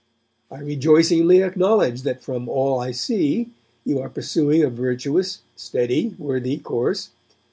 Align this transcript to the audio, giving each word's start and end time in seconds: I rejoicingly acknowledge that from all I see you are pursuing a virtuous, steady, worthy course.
I 0.49 0.61
rejoicingly 0.61 1.43
acknowledge 1.43 2.01
that 2.01 2.23
from 2.23 2.49
all 2.49 2.79
I 2.79 2.89
see 2.91 3.51
you 3.85 3.99
are 3.99 4.09
pursuing 4.09 4.63
a 4.63 4.69
virtuous, 4.71 5.41
steady, 5.55 6.15
worthy 6.17 6.57
course. 6.57 7.11